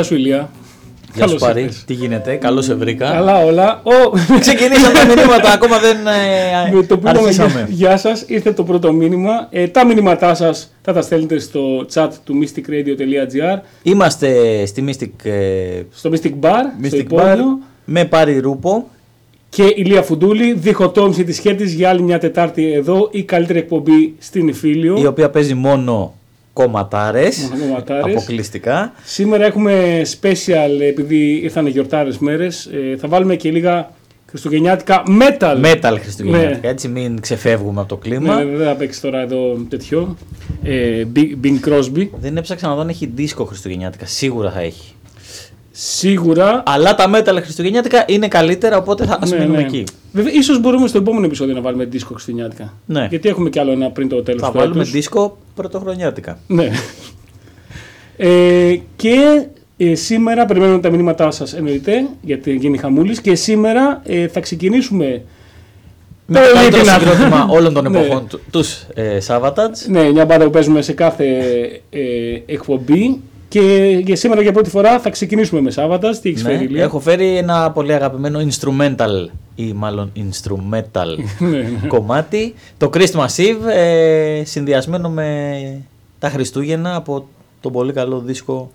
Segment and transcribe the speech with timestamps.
[0.00, 0.50] Γεια σου Ηλία.
[1.14, 1.84] Γεια σου Καλώς Πάρη, ήρθες.
[1.86, 3.10] τι γίνεται, καλώς σε βρήκα.
[3.10, 3.80] Καλά όλα.
[3.84, 7.66] Ω, Ξεκινήσαμε τα μηνύματα, ακόμα δεν ε, με το που είπαμε αρχίσαμε.
[7.70, 9.46] γεια σας, ήρθε το πρώτο μήνυμα.
[9.50, 14.30] Ε, τα μηνύματά σας θα τα στέλνετε στο chat του mysticradio.gr, Είμαστε
[14.66, 17.58] στη Mystic, ε, στο Mystic Bar, στο Mystic Bar υπόγειο.
[17.84, 18.88] με Πάρη Ρούπο.
[19.48, 24.48] Και Ηλία Φουντούλη, διχοτόμηση της σχέτης για άλλη μια Τετάρτη εδώ, η καλύτερη εκπομπή στην
[24.48, 24.96] Ιφίλιο.
[25.00, 26.14] η οποία παίζει μόνο
[26.52, 28.16] κομματάρες, Μόνο κομματάρες.
[28.16, 28.92] αποκλειστικά.
[29.04, 33.90] Σήμερα έχουμε special, επειδή ήρθαν γιορτάρες μέρες, ε, θα βάλουμε και λίγα
[34.26, 35.64] χριστουγεννιάτικα metal.
[35.64, 36.68] Metal χριστουγεννιάτικα, Ναι.
[36.68, 38.34] έτσι μην ξεφεύγουμε από το κλίμα.
[38.44, 40.16] Ναι, δεν θα παίξει τώρα εδώ τέτοιο.
[40.62, 42.08] Ε, Bing- Bing Crosby.
[42.20, 44.94] Δεν έψαξα να δω αν έχει δίσκο χριστουγεννιάτικα, σίγουρα θα έχει.
[45.82, 46.62] Σίγουρα.
[46.66, 49.62] Αλλά τα metal χριστουγεννιάτικα είναι καλύτερα, οπότε θα ας Ναι, μείνουμε ναι.
[49.62, 49.84] εκεί.
[50.12, 52.72] Βέβαια, ίσως μπορούμε στο επόμενο επεισόδιο να βάλουμε δίσκο χριστουγεννιάτικα.
[52.86, 53.06] Ναι.
[53.10, 54.90] Γιατί έχουμε κι άλλο ένα πριν το τέλος Θα του βάλουμε έτους.
[54.90, 56.38] δίσκο πρωτοχρονιάτικα.
[56.46, 56.70] Ναι.
[58.16, 59.46] Ε, και
[59.76, 65.22] ε, σήμερα περιμένουμε τα μηνύματά σας εννοείται γιατί γίνει χαμούλης και σήμερα ε, θα ξεκινήσουμε
[66.26, 67.00] Με το καλύτερο δυνατό.
[67.10, 67.98] συγκρότημα όλων των Ναι.
[67.98, 69.86] εποχών, του- τους ε, Savatage.
[69.88, 71.24] Ναι, μια μπάντα που παίζουμε σε κάθε
[71.90, 72.00] ε,
[72.46, 73.60] εκπομπή και
[74.04, 76.18] για σήμερα για πρώτη φορά θα ξεκινήσουμε με Σάββατα.
[76.18, 81.06] Τι έχει Ναι, φέρει, Ηλία; έχω φέρει ένα πολύ αγαπημένο instrumental ή μάλλον instrumental
[81.50, 82.54] Ναι, κομμάτι.
[82.76, 85.56] Το Christmas Eve ε, συνδυασμένο με
[86.18, 87.26] τα Χριστούγεννα από
[87.60, 88.70] τον πολύ καλό δίσκο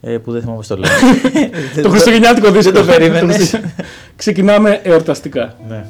[0.00, 0.90] ε, που δεν θυμάμαι πώς το λέω.
[1.82, 2.72] το χριστουγεννιάτικο δίσκο.
[2.72, 3.36] Δεν το περίμενες.
[3.36, 3.60] Χριστου-
[4.16, 5.54] Ξεκινάμε εορταστικά.
[5.68, 5.84] ναι.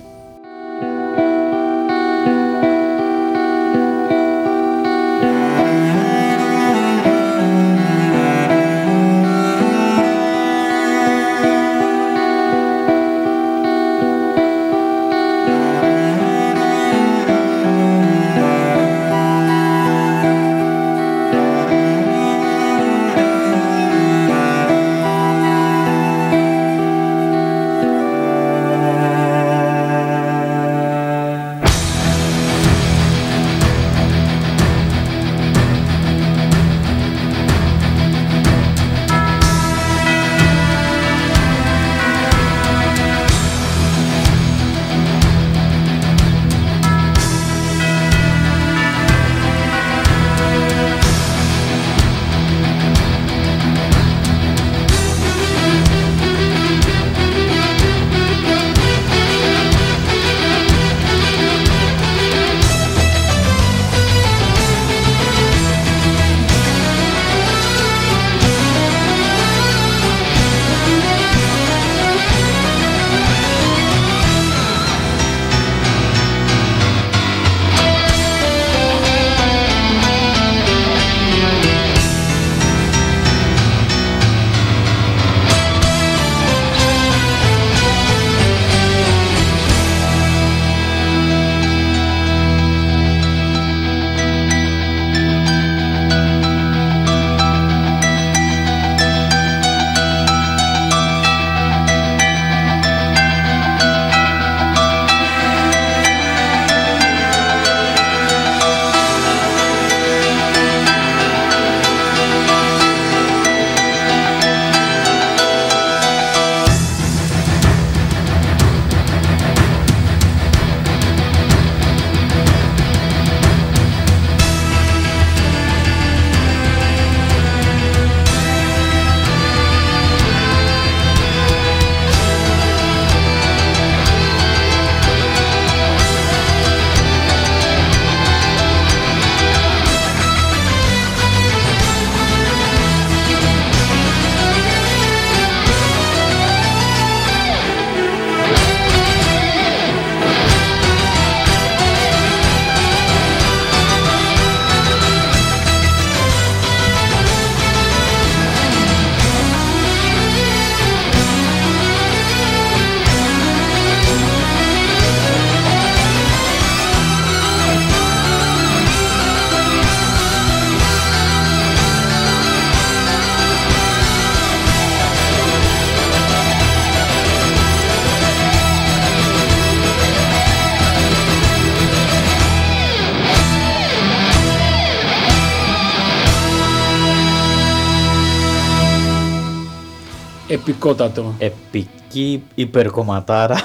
[190.91, 191.34] Επικότατο.
[191.38, 193.56] Επική υπερκομματάρα,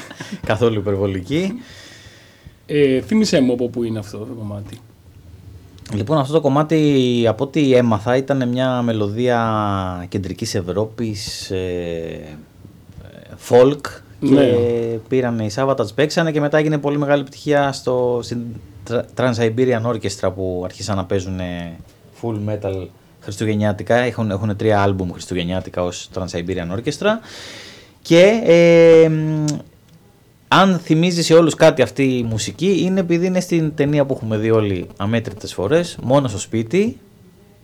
[0.46, 1.52] καθόλου υπερβολική.
[2.66, 4.78] Ε, θύμησέ μου από πού είναι αυτό το κομμάτι.
[5.94, 12.36] Λοιπόν, αυτό το κομμάτι από ό,τι έμαθα ήταν μια μελωδία κεντρικής Ευρώπης, ε,
[13.48, 13.80] folk
[14.20, 14.44] και Ναι.
[15.08, 18.38] πήραν οι Savatage, παίξανε και μετά έγινε πολύ μεγάλη επιτυχία στο, στην
[18.90, 21.38] Tra- Trans-Siberian Orchestra που άρχισαν να παίζουν
[22.22, 22.86] full metal
[23.20, 23.94] χριστουγεννιάτικα.
[23.96, 27.06] Έχουν, έχουν τρία άλμπουμ χριστουγεννιάτικα ως Trans-Siberian Orchestra
[28.02, 29.44] και ε, μ,
[30.48, 34.36] αν θυμίζεις σε όλους κάτι αυτή η μουσική είναι επειδή είναι στην ταινία που έχουμε
[34.36, 36.98] δει όλοι αμέτρητες φορές, μόνο στο σπίτι,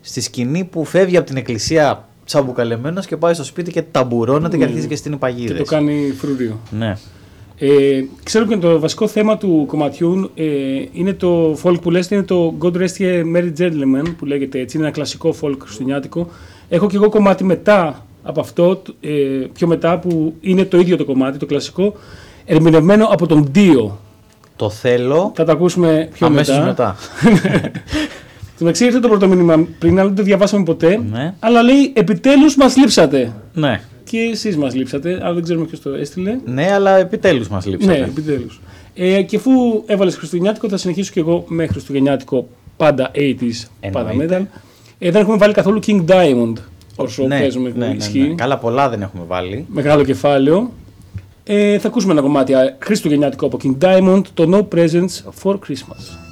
[0.01, 4.65] στη σκηνή που φεύγει από την εκκλησία τσαμπουκαλεμένος και πάει στο σπίτι και ταμπουρώνεται και
[4.65, 4.71] Ναι.
[4.71, 5.57] αρχίζει και στην Και υπαγίδες.
[5.59, 6.61] το κάνει φρούριο.
[6.71, 6.97] Ναι.
[7.59, 10.45] Ε, ξέρω και το βασικό θέμα του κομματιού ε,
[10.93, 14.77] είναι το folk που λες, είναι το God Rest Ye Merry Gentleman που λέγεται έτσι,
[14.77, 16.29] είναι ένα κλασικό folk χριστουγεννιάτικο.
[16.69, 19.11] Έχω και εγώ κομμάτι μετά από αυτό, ε,
[19.53, 21.95] πιο μετά που είναι το ίδιο το κομμάτι, το κλασικό,
[22.45, 23.91] ερμηνευμένο από τον Dio.
[24.57, 26.67] Το θέλω Θα το ακούσουμε πιο αμέσως μετά.
[26.67, 26.97] μετά.
[28.55, 31.01] Στο μεταξύ ήρθε το πρώτο μήνυμα πριν, αλλά δεν το διαβάσαμε ποτέ.
[31.11, 31.35] ναι.
[31.39, 33.33] Αλλά λέει, επιτέλους μας λείψατε.
[33.53, 33.81] ναι.
[34.11, 36.39] Και εσείς μας λείψατε, αλλά δεν ξέρουμε ποιος το έστειλε.
[36.45, 37.99] Ναι, αλλά επιτέλους μας λείψατε.
[37.99, 38.61] Ναι, επιτέλους.
[38.95, 39.51] Ε, και αφού
[39.87, 44.41] έβαλες Χριστουγεννιάτικο, θα συνεχίσω και εγώ με Χριστουγεννιάτικο πάντα 80s, πάντα Εννοείται.
[44.43, 44.59] metal.
[44.99, 46.53] Ε, δεν έχουμε βάλει καθόλου King Diamond
[46.97, 48.21] όσο ναι, παίζουμε ναι, ναι, ισχύει.
[48.21, 48.35] ναι.
[48.35, 49.67] Καλά πολλά δεν έχουμε βάλει.
[49.69, 50.73] Μεγάλο κεφάλαιο.
[51.45, 55.57] Ε, θα ακούσουμε ένα κομμάτι α, Χριστουγεννιάτικο από King Diamond, το No Presents for Christmas.
[55.69, 56.26] Christmas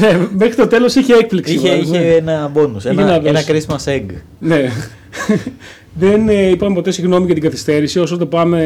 [0.00, 1.54] Ναι, μέχρι το τέλος είχε έκπληξη.
[1.54, 2.04] είχε, μάλλον, είχε ναι.
[2.06, 3.28] ένα bonus, Είχε ένα, να δώσει.
[3.28, 4.04] ένα Christmas egg.
[4.38, 4.70] Ναι.
[5.98, 8.62] Δεν ε, είπαμε ποτέ συγγνώμη για την καθυστέρηση, όσο το πάμε.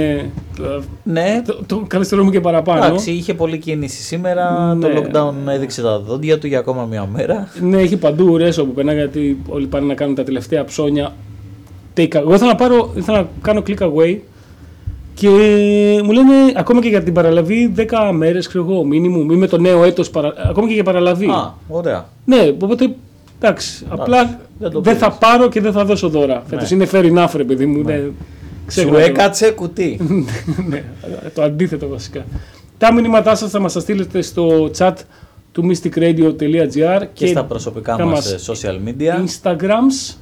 [0.60, 2.84] ε, Ναι, Το, το καθυστερούμε και παραπάνω.
[2.84, 4.74] εντάξει, είχε πολλή κίνηση σήμερα.
[4.74, 4.88] Ναι.
[4.88, 7.48] Το lockdown έδειξε τα δόντια του για ακόμα μια μέρα.
[7.60, 11.12] Ναι, έχει παντού ρέσο που περνά γιατί όλοι πάνε να κάνουν τα τελευταία ψώνια.
[11.96, 12.14] Take away.
[12.14, 14.16] Εγώ ήθελα να, πάρω, ήθελα να κάνω click away
[15.20, 15.28] και
[16.04, 19.58] μου λένε ακόμα και για την παραλαβή 10 μέρες, ξέρω εγώ, minimum, ή με το
[19.58, 20.32] νέο έτος, παρα...
[20.48, 21.26] ακόμα και για παραλαβή.
[21.26, 22.08] Α, ωραία.
[22.24, 22.94] Ναι, οπότε
[23.40, 25.18] εντάξει, απλά δεν το δεν θα πήρες.
[25.18, 26.42] πάρω και δεν θα δώσω δώρα.
[26.46, 27.82] Φέτος είναι fair enough, ρε παιδί μου.
[27.82, 27.96] Ναι.
[27.96, 28.12] Σου
[28.66, 28.98] ξέχνα το.
[28.98, 30.00] έκατσε κουτί.
[30.70, 30.84] ναι,
[31.34, 32.24] το αντίθετο βασικά.
[32.78, 34.94] Τα μηνύματά σας θα μας τα στείλετε στο chat
[35.52, 40.16] του mysticradio.gr και στα προσωπικά θα μας ε, social media Instagrams.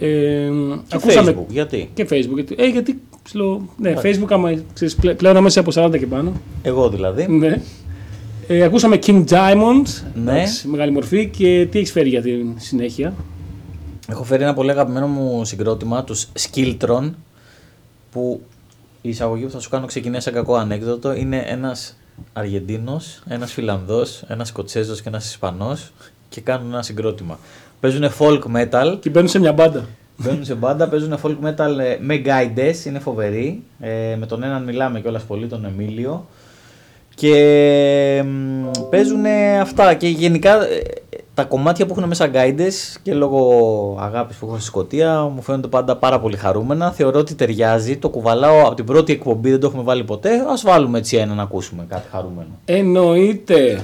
[0.00, 0.50] Ε,
[0.88, 1.46] και ακούσαμε Facebook.
[1.48, 2.34] Γιατί; και Facebook.
[2.34, 6.32] Γιατί, ε, γιατί ψηλό, ναι, Facebook άμα, ξέρεις, πλέ- πλέον αμέσως από 40 και πάνω.
[6.62, 7.26] Εγώ δηλαδή.
[7.28, 7.60] Ναι.
[8.46, 10.32] Ε, ακούσαμε King Diamond, Ναι.
[10.32, 13.14] εντάξει, μεγάλη μορφή και τι έχεις φέρει για την συνέχεια;
[14.08, 17.10] Έχω φέρει ένα πολύ αγαπημένο μου συγκρότημα, τους Skiltron,
[18.12, 18.40] που
[19.02, 21.14] η εισαγωγή που θα σου κάνω ξεκινάει σαν κακό ανέκδοτο.
[21.14, 21.96] Είναι ένας
[22.32, 25.92] Αργεντίνος, ένας Φιλανδός, ένας Σκοτσέζος και ένας Ισπανός
[26.28, 27.38] και κάνουν ένα συγκρότημα.
[27.80, 29.84] Παίζουν folk metal, Και μπαίνουν σε μια μπάντα.
[30.16, 33.62] μπαίνουν σε μπάντα, παίζουν folk metal ε, με guides, είναι φοβεροί.
[33.80, 36.26] Ε, με τον έναν μιλάμε κιόλας πολύ, τον Εμίλιο.
[37.14, 39.24] Και μ, παίζουν
[39.60, 40.80] αυτά και γενικά ε,
[41.34, 45.68] τα κομμάτια που έχουν μέσα guides και λόγω αγάπης που έχω στη Σκωτία μου φαίνονται
[45.68, 46.90] πάντα πάρα πολύ χαρούμενα.
[46.92, 50.30] Θεωρώ ότι ταιριάζει, το κουβαλάω από την πρώτη εκπομπή, δεν το έχουμε βάλει ποτέ.
[50.52, 52.48] Ας βάλουμε έτσι ένα να ακούσουμε κάτι χαρούμενο.
[52.64, 53.82] Εννοείται.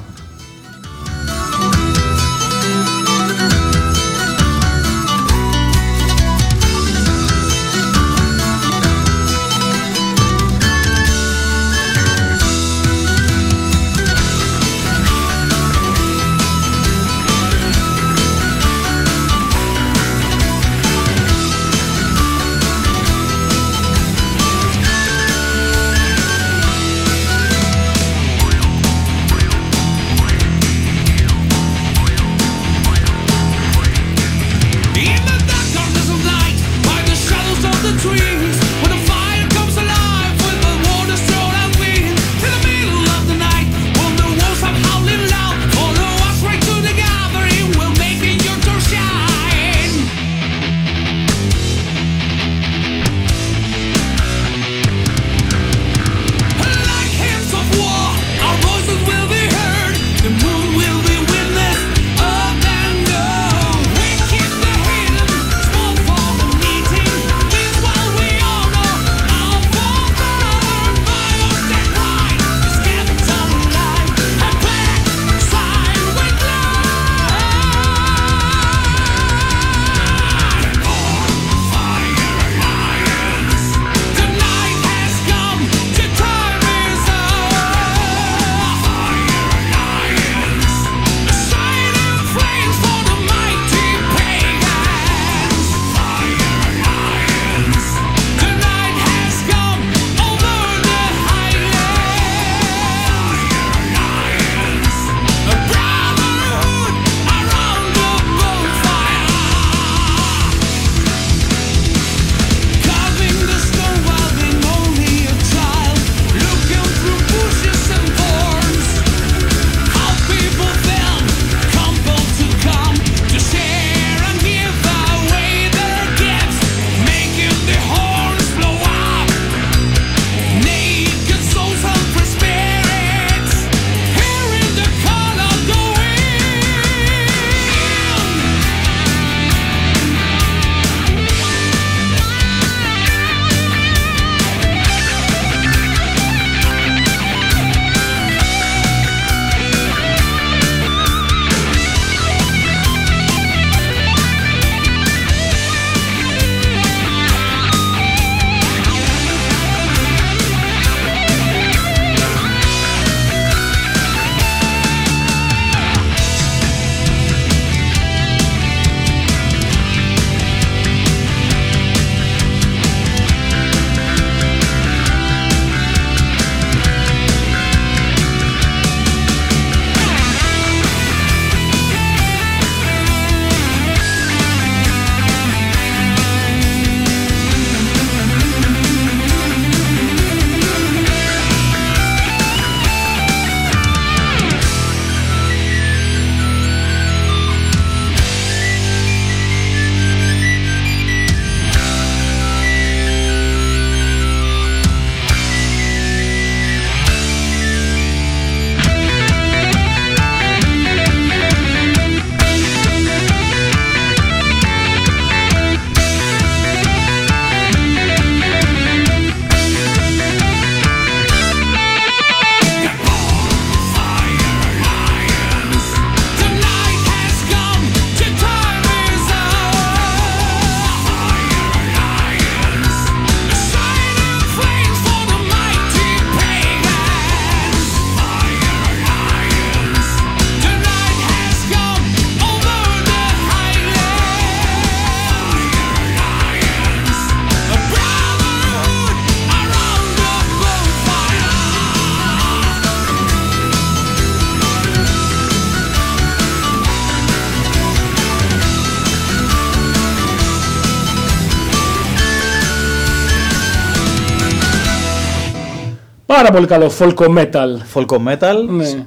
[266.46, 267.94] Πάρα πολύ καλό folk metal.
[267.94, 268.68] Folk metal.
[268.68, 269.06] Ναι.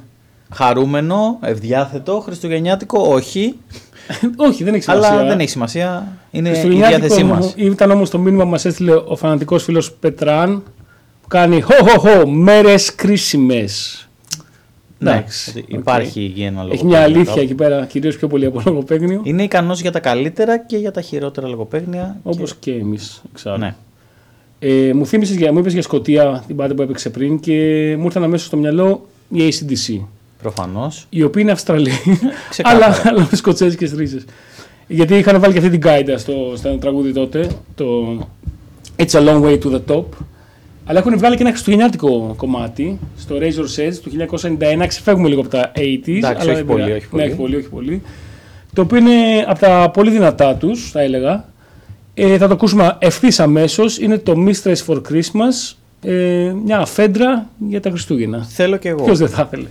[0.53, 3.55] Χαρούμενο, ευδιάθετο, χριστουγεννιάτικο, όχι.
[4.47, 5.11] Όχι, δεν έχει σημασία.
[5.11, 6.07] Αλλά δεν έχει σημασία.
[6.31, 7.53] Είναι η Χριστουγεννιάτικο διάθεσή μας.
[7.55, 10.63] Ήταν όμως το μήνυμα που μας έστειλε ο φανατικός φίλος Πετράν
[11.21, 14.03] που κάνει χω χω χω, μέρες κρίσιμες.
[14.97, 15.25] Ναι,
[15.67, 19.21] υπάρχει εκεί ένα Έχει μια αλήθεια εκεί πέρα, κυρίως πιο πολύ από λογοπαίγνιο.
[19.23, 22.17] Είναι ικανός για τα καλύτερα και για τα χειρότερα λογοπαίγνια.
[22.23, 23.59] Όπως και, και εμείς, εξάλλου.
[23.59, 23.75] Ναι.
[24.59, 27.53] Ε, μου θύμισες, για, μου είπες για Σκοτία την πάντα που έπαιξε πριν και
[27.97, 30.01] μου ήρθαν αμέσως στο μυαλό η ACDC.
[30.41, 31.05] Προφανώς.
[31.09, 31.91] Οι οποίοι είναι Αυστραλοί,
[32.61, 34.23] αλλά, αλλά με σκοτσέζικε ρίζε.
[34.87, 38.17] Γιατί είχαν βάλει και αυτή την guide στο, στο τραγούδι τότε, το
[38.99, 40.03] It's a long way to the top.
[40.85, 44.11] Αλλά έχουν βγάλει και ένα χριστουγεννιάτικο κομμάτι στο Razor's Edge του
[44.81, 44.85] 1991.
[44.87, 46.07] Ξεφεύγουμε λίγο από τα 80s.
[46.07, 47.23] Εντάξει, αλλά όχι πολύ, όχι πολύ.
[47.23, 48.01] Ναι, όχι πολύ, όχι πολύ.
[48.73, 51.45] Το οποίο είναι από τα πολύ δυνατά τους, θα έλεγα.
[52.13, 53.99] Ε, θα το ακούσουμε ευθύς αμέσως.
[53.99, 55.75] Είναι το Mistress for Christmas.
[56.01, 58.43] Ε, μια αφέντρα για τα Χριστούγεννα.
[58.43, 59.03] Θέλω και εγώ.
[59.03, 59.67] Ποιος δεν θα ήθελε;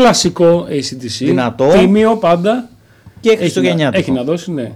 [0.00, 1.24] Κλασικό ACDC.
[1.24, 1.68] Δυνατό.
[1.68, 2.68] Τίμιο πάντα.
[3.20, 4.00] Και Έχει να, Χριστουγεννιάτικο.
[4.00, 4.72] έχει να δώσει, ναι.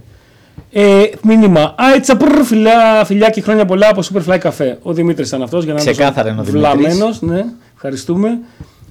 [0.71, 1.75] Ε, μήνυμα.
[1.77, 4.75] Άιτσα πρρ, φιλιά, φιλιά και χρόνια πολλά από Superfly Café.
[4.81, 6.73] Ο Δημήτρης ήταν αυτός για να Ξεκάθαρα είναι ο Δημήτρης.
[6.75, 7.45] Βλαμμένος, ναι.
[7.73, 8.39] Ευχαριστούμε.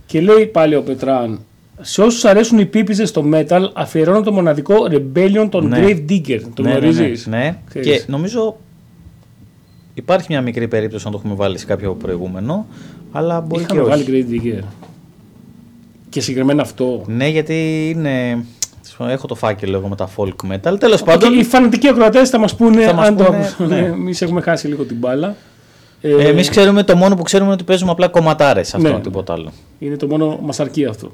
[0.07, 1.41] Και λέει πάλι ο Πετράν.
[1.81, 5.79] Σε όσους αρέσουν οι πίπιζες στο metal, αφιερώνω το μοναδικό Rebellion των Ναι.
[5.81, 6.41] Grave Digger.
[6.55, 7.59] Το ναι, ναι, γνωρίζεις; ναι, ναι.
[7.69, 7.89] Ξέρεις.
[7.89, 8.57] Και νομίζω
[9.95, 12.67] υπάρχει μια μικρή περίπτωση να το έχουμε βάλει σε κάποιο προηγούμενο,
[13.13, 14.27] αλλά μπορεί Είχαμε και βάλει όχι.
[14.29, 14.63] Grave Digger.
[16.15, 17.03] Και συγκεκριμένα αυτό.
[17.07, 18.45] Ναι, γιατί είναι.
[19.09, 20.79] Έχω το φάκελο εγώ με τα folk metal.
[20.79, 23.69] Τέλος πάντων, Και οι φανατικοί ακροατές θα μας πούνε Θα μας αν το πούνε, ακούσουν.
[23.69, 23.79] ναι.
[23.79, 25.35] Εμείς έχουμε χάσει λίγο την μπάλα.
[26.01, 28.75] Ε, εμείς ξέρουμε το μόνο που ξέρουμε είναι ότι παίζουμε απλά κομματάρες.
[28.75, 29.01] Αυτό Ναι.
[29.01, 29.53] τίποτα άλλο.
[29.79, 31.11] Είναι το μόνο μας αρκεί αυτό.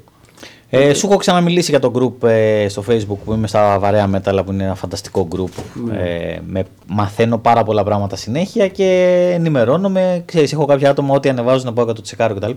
[0.69, 4.41] Ε, σου έχω ξαναμιλήσει για το group ε, στο facebook που είμαι στα βαρέα metal
[4.45, 5.97] που είναι ένα φανταστικό group Ναι.
[5.99, 11.65] ε, με, μαθαίνω πάρα πολλά πράγματα συνέχεια και ενημερώνομαι ξέρεις έχω κάποια άτομα ότι ανεβάζω
[11.65, 12.51] να πάω και το τσεκάρω κτλ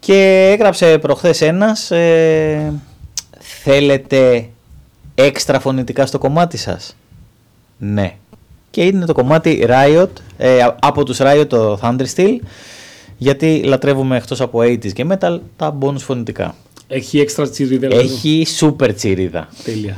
[0.00, 2.72] και έγραψε προχθές ένας ε,
[3.62, 4.48] θέλετε
[5.14, 6.96] έξτρα φωνητικά στο κομμάτι σας;
[7.78, 8.14] Ναι
[8.70, 10.08] και είναι το κομμάτι Riot
[10.38, 12.36] ε, από τους Riot το Thundersteel
[13.18, 16.54] γιατί λατρεύουμε εκτός από 80s και metal τα bonus φωνητικά
[16.88, 17.88] Έχει έξτρα τσιρίδα.
[17.88, 18.06] δηλαδή.
[18.06, 19.48] έχει σούπερ τσιρίδα.
[19.64, 19.96] Τέλεια.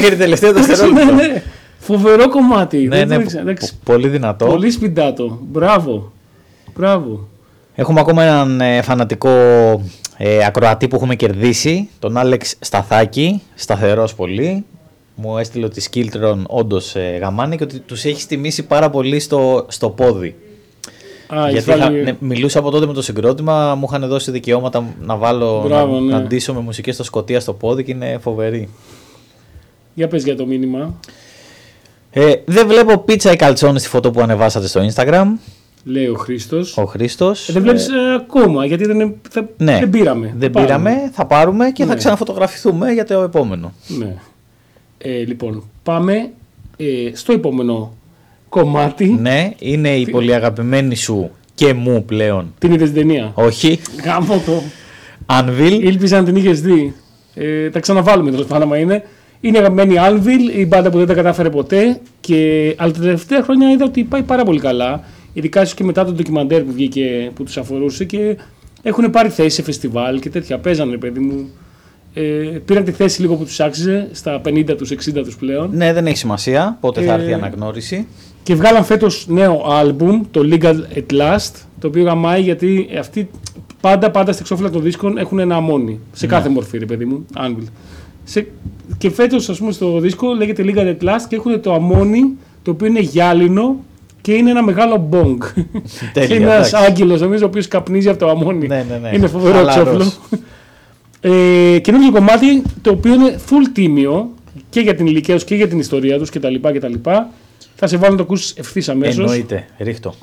[0.00, 1.14] Μέχρι τελευταίο Ναι, δευτερόλεπτο.
[1.14, 1.42] ναι.
[1.78, 2.76] Φοβερό κομμάτι.
[2.78, 3.72] Ναι, Δεν ναι, το πο- ήξερα, εντάξει.
[3.72, 4.46] πο- πολύ δυνατό.
[4.46, 5.38] Πολύ σπιντάτο.
[5.42, 6.12] Μπράβο.
[6.76, 7.28] Μπράβο.
[7.74, 9.30] Έχουμε ακόμα έναν ε, φανατικό
[10.16, 14.64] ε, ακροατή που έχουμε κερδίσει, τον Άλεξ Σταθάκη, σταθερός πολύ.
[15.14, 19.64] Μου έστειλε ότι Σκίλτρον όντως ε, γαμάνε και ότι τους έχεις τιμήσει πάρα πολύ στο,
[19.68, 20.34] στο πόδι.
[21.34, 24.30] Α, Γιατί έχεις είχα- βάλει- ναι, μιλούσα από τότε με το συγκρότημα, μου είχαν δώσει
[24.30, 26.12] δικαιώματα να βάλω Μπράβο, να, ναι.
[26.12, 28.68] να ντύσω με μουσικές στο Σκοτία στο πόδι και είναι φοβερή.
[29.94, 30.94] Για πες για το μήνυμα.
[32.10, 35.26] Ε, δεν βλέπω πίτσα ή καλτσόνι στη φωτό που ανεβάσατε στο Instagram.
[35.84, 36.76] Λέει ο Χρήστος.
[36.76, 37.48] Ο Χρήστος.
[37.48, 40.34] Ε, δεν βλέπεις ε, ακόμα γιατί δεν, θα, Ναι, δεν πήραμε.
[40.38, 40.90] Δεν Θα πάρουμε.
[40.90, 41.96] πήραμε, θα πάρουμε και θα Ναι.
[41.96, 43.72] ξαναφωτογραφηθούμε για το επόμενο.
[43.98, 44.14] Ναι.
[44.98, 46.30] Ε, λοιπόν, πάμε
[46.76, 47.94] ε, στο επόμενο
[48.48, 49.16] κομμάτι.
[49.20, 52.54] Ναι, είναι η πολύ αγαπημένη σου και μου πλέον.
[52.58, 53.80] Την είδες την ταινία; Όχι.
[54.04, 54.62] Γάμο το.
[55.26, 55.78] Anvil.
[55.82, 56.94] Ήλπιζα να την είχες δει.
[57.34, 59.04] Ε, τα ξαναβάλουμε τέλος πάντων άμα είναι.
[59.44, 62.00] Είναι η αγαπημένη Anvil, η μπάντα που δεν τα κατάφερε ποτέ.
[62.20, 65.02] Και, αλλά τα τελευταία χρόνια είδα ότι πάει πάρα πολύ καλά.
[65.32, 68.36] Ειδικά ίσως και μετά το ντοκιμαντέρ που βγήκε που τους αφορούσε και
[68.82, 70.58] έχουν πάρει θέση σε φεστιβάλ και τέτοια.
[70.58, 71.50] Παίζανε, παιδί μου.
[72.14, 72.22] Ε,
[72.64, 75.70] πήραν τη θέση λίγο που τους άξιζε, στα 50 τους, 60 τους πλέον.
[75.72, 78.06] Ναι, δεν έχει σημασία πότε θα Ε, έρθει η αναγνώριση.
[78.42, 83.30] Και βγάλαν φέτος νέο άλμπουμ, το Legal at Last, το οποίο γαμάει γιατί αυτοί
[83.80, 86.00] πάντα, πάντα στα εξώφυλλα των δίσκων έχουν ένα αμμόνι.
[86.12, 87.66] Σε κάθε μορφή, ρε παιδί μου, Anvil.
[88.24, 88.46] Σε,
[88.98, 92.24] και φέτος, ας πούμε, στο δίσκο λέγεται Legal at Last και έχουν το αμμόνι,
[92.62, 93.84] το οποίο είναι γυάλινο
[94.20, 95.42] και είναι ένα μεγάλο μπονγκ.
[96.12, 96.90] Τέλεια, και ένας εντάξει.
[96.90, 98.66] άγγελος, νομίζω, ο οποίος καπνίζει από το αμμόνι.
[98.66, 99.10] Ναι, ναι, ναι.
[99.14, 100.06] Είναι φοβερό Χαλαρός.
[100.06, 100.42] εξώφυλλο.
[101.20, 104.30] Ε, καινούργιο κομμάτι το οποίο είναι full τίμιο
[104.70, 106.54] και για την ηλικία τους και για την ιστορία τους κτλ.
[106.60, 106.94] κτλ.
[107.74, 109.18] Θα σε βάλω να το ακούσεις ευθύς αμέσως.
[109.18, 109.66] Εννοείται.
[109.78, 110.14] Ρίχτω.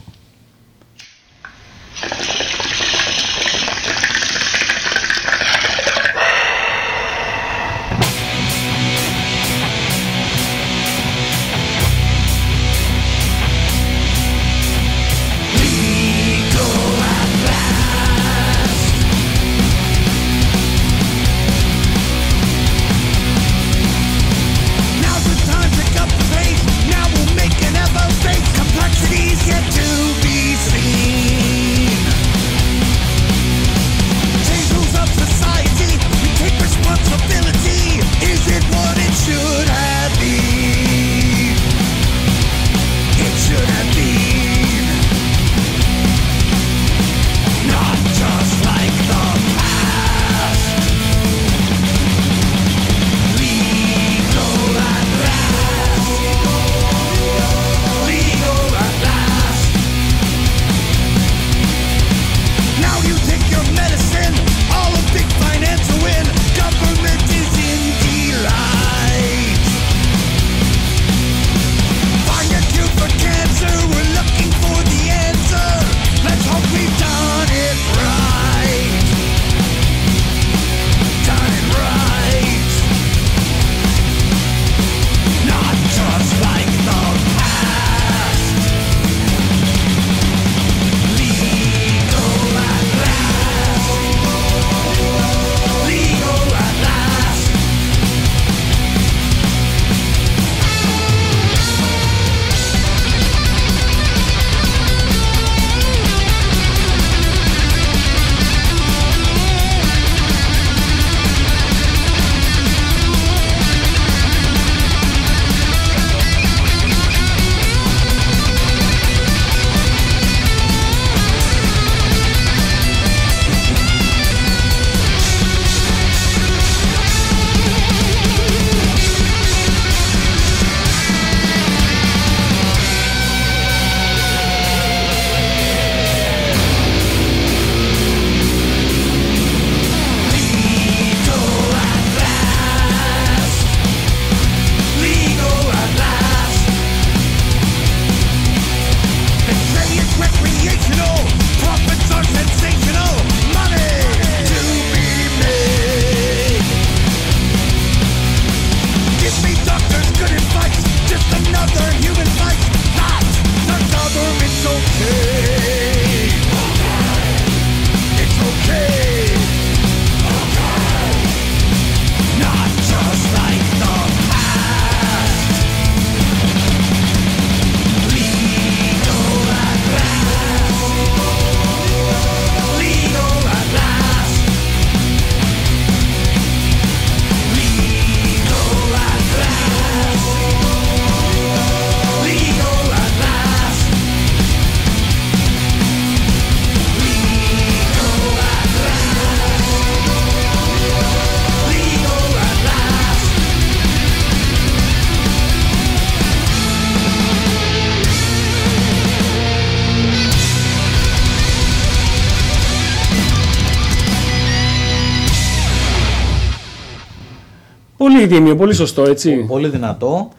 [218.40, 219.36] Πολύ τίμιο, πολύ σωστό, έτσι.
[219.48, 220.30] Πολύ δυνατό.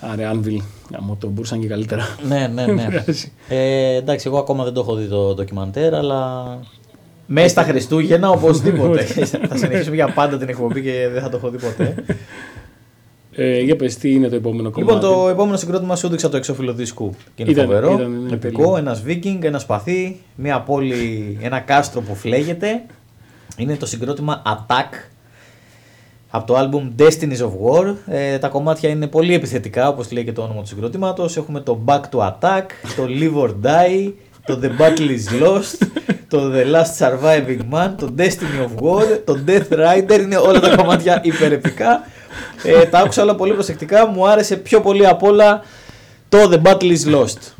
[0.00, 0.58] Άρα, Anvil.
[0.98, 2.16] Άμα το μπορούσαν και καλύτερα.
[2.28, 2.84] Ναι, ναι, ναι.
[2.88, 3.32] Πειράζει.
[3.48, 6.44] ε, εντάξει, εγώ ακόμα δεν το έχω δει το ντοκιμαντέρ, αλλά.
[7.26, 9.02] Μέσα στα Χριστούγεννα οπωσδήποτε.
[9.48, 11.94] θα συνεχίσουμε για πάντα την εκπομπή και δεν θα το έχω δει ποτέ.
[13.32, 14.94] Ε, για πες, τι είναι το επόμενο κομμάτι.
[14.94, 17.14] λοιπόν, το επόμενο συγκρότημα σου έδειξα το εξώφυλλο δίσκου.
[17.34, 17.92] Και είναι Ήταν- φοβερό.
[17.92, 18.76] ήταν- είναι Επικό, τέλειο.
[18.76, 22.82] ένας Viking, ένα σπαθί, μια πόλη, ένα κάστρο που φλέγεται.
[23.56, 25.08] Είναι το συγκρότημα Attack
[26.36, 27.94] από το album Destinies of War.
[28.06, 31.36] Ε, τα κομμάτια είναι πολύ επιθετικά, όπως λέει και το όνομα του συγκρότηματος.
[31.36, 32.64] Έχουμε το Back to Attack,
[32.96, 34.12] το Live or Die,
[34.46, 35.86] το The Battle is Lost,
[36.28, 40.20] το The Last Surviving Man, το Destiny of War, το Death Rider.
[40.20, 42.02] Είναι όλα τα κομμάτια υπερεπικά.
[42.62, 44.06] Ε, τα άκουσα όλα πολύ προσεκτικά.
[44.06, 45.62] Μου άρεσε πιο πολύ απ' όλα
[46.28, 47.52] το The Battle is Lost.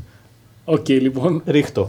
[0.64, 1.42] OK, λοιπόν.
[1.46, 1.88] Ρίχ' το.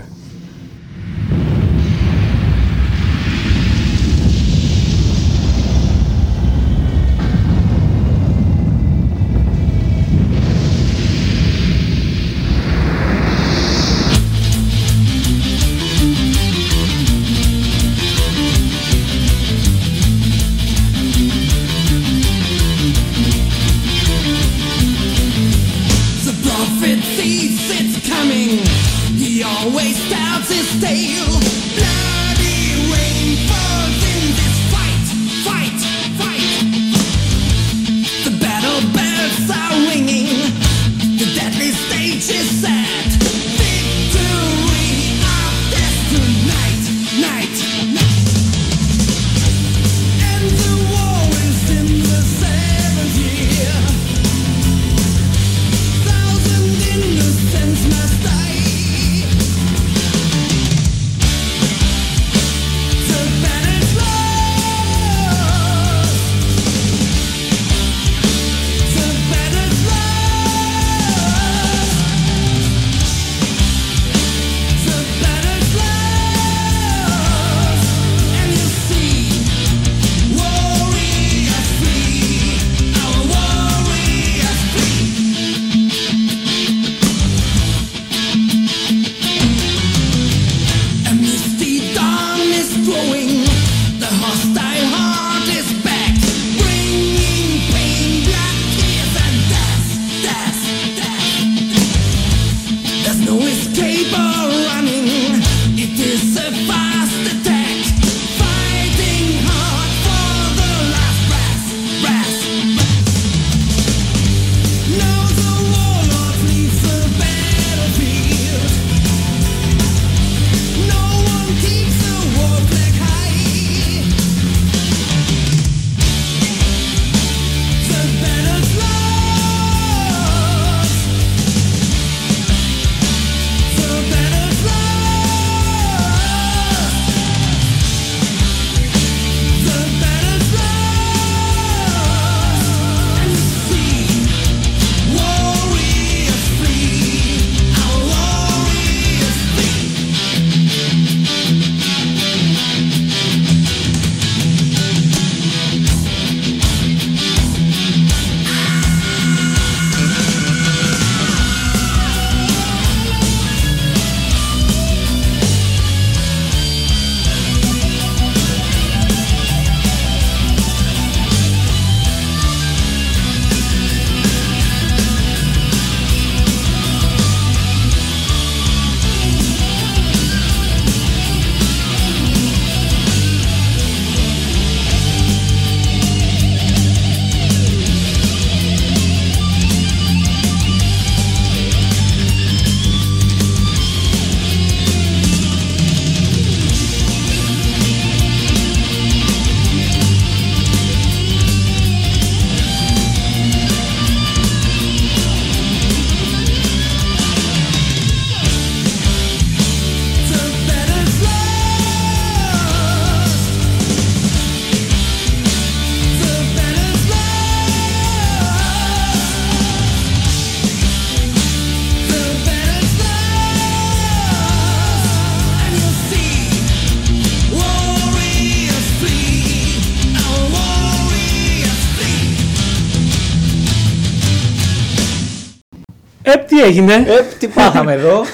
[236.67, 236.93] Έγινε.
[236.93, 238.21] Ε, τι πάθαμε εδώ.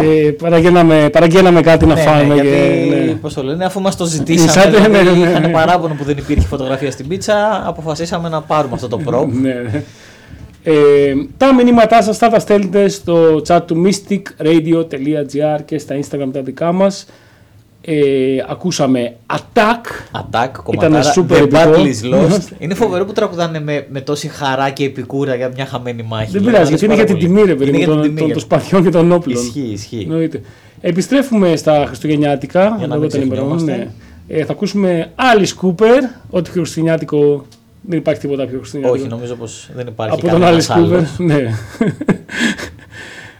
[0.00, 2.22] Ε, παραγγέλναμε, παραγγέλναμε κάτι να Ναι, φάμε.
[2.22, 2.48] ναι, γιατί,
[2.88, 3.12] και, ναι.
[3.12, 5.48] πώς το λένε, αφού μας το ζητήσαμε, Σαν- ναι, δηλαδή, ναι, ναι, είχαν ναι.
[5.48, 9.26] παράπονο που δεν υπήρχε φωτογραφία στην πίτσα, αποφασίσαμε να πάρουμε αυτό το prop.
[9.40, 9.82] Ναι, ναι.
[10.64, 16.40] Ε, τα μηνύματά σας θα τα στέλνετε στο chat του mysticradio.gr και στα Instagram τα
[16.42, 17.06] δικά μας.
[17.88, 17.94] Ε,
[18.48, 20.16] ακούσαμε Attack.
[20.20, 21.58] Attack, κομματάρα, super The επικό.
[21.58, 22.40] Battle is Lost.
[22.58, 26.30] είναι φοβερό που τραγουδάνε με, με τόση χαρά και επικούρα για μια χαμένη μάχη.
[26.30, 27.40] Δεν Μου πειράζει, αρέσει γιατί είναι για πάρα την πολύ.
[27.40, 29.12] τιμή, ρε παιδί Είναι μου, για την των, τιμή, των, για- των σπαθιών και των
[29.12, 29.42] όπλων.
[29.44, 30.00] Ισχύει, ισχύει.
[30.10, 30.40] Εννοείται.
[30.80, 32.74] Επιστρέφουμε στα Χριστουγεννιάτικα.
[32.78, 33.92] Για να λόγω μην των ημερών, ξεχνιόμαστε.
[34.28, 34.36] ναι.
[34.40, 37.46] Ε, θα ακούσουμε Alice Cooper, ό,τι χριστουγεννιάτικο.
[37.88, 39.04] Δεν υπάρχει τίποτα πιο χριστουγεννιάτικο.
[39.06, 40.76] Όχι, νομίζω πως δεν υπάρχει από τον κανένας Alice Cooper.
[40.76, 41.18] άλλος.
[41.18, 41.36] Ναι.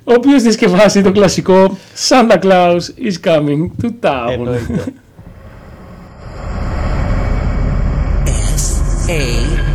[0.08, 1.78] Ο οποίος διασκευάσει το κλασικό
[2.08, 4.30] Santa Claus is coming to town.
[4.30, 4.84] Εννοείται.
[9.08, 9.65] S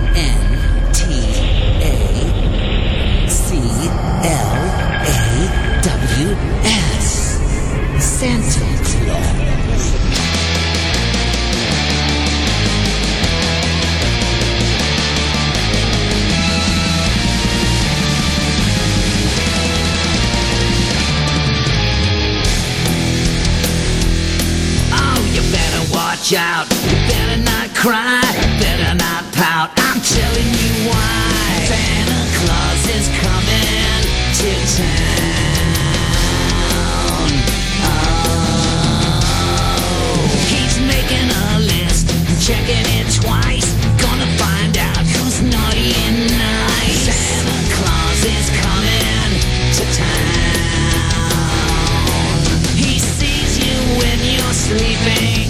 [26.31, 26.67] better out.
[26.87, 28.21] You better not cry.
[28.59, 29.71] Better not pout.
[29.77, 31.65] I'm telling you why.
[31.67, 34.03] Santa Claus is coming
[34.39, 37.31] to town.
[37.83, 37.91] Oh,
[40.47, 42.07] he's making a list,
[42.45, 43.67] checking it twice.
[43.99, 47.09] Gonna find out who's naughty and nice.
[47.11, 49.31] Santa Claus is coming
[49.75, 51.27] to town.
[52.75, 55.40] He sees you when you're sleeping.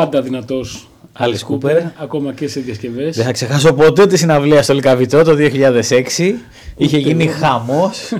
[0.00, 0.88] Πάντα δυνατός
[1.18, 1.82] Alice Cooper.
[1.96, 3.16] ακόμα και σε διασκευές.
[3.16, 6.34] Δεν θα ξεχάσω ποτέ τη συναυλία στο Λικαβιτό το 2006.
[6.76, 7.32] Είχε γίνει εγώ.
[7.32, 8.12] χαμός.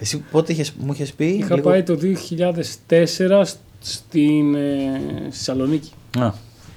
[0.00, 1.24] Εσύ πότε είχες, μου είχες πει.
[1.26, 3.44] Είχα λίγο- πάει το 2004
[3.80, 5.90] στην ε, Θεσσαλονίκη.
[6.18, 6.30] Α,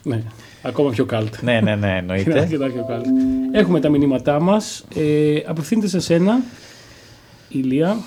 [0.04, 0.22] Ναι,
[0.62, 1.34] ακόμα πιο κάλτ.
[1.42, 2.40] ναι, ναι, ναι, Είναι εννοείται.
[2.40, 3.06] αρκετά πιο κάλτ.
[3.52, 4.86] Έχουμε τα μηνύματά μας.
[4.96, 6.40] Ε, απευθύνεται σε σένα,
[7.50, 7.98] Ηλία.